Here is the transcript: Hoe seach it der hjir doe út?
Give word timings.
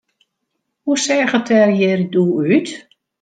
Hoe 0.85 0.97
seach 1.05 1.33
it 1.39 1.49
der 1.49 1.69
hjir 1.77 1.99
doe 2.13 2.31
út? 2.55 2.67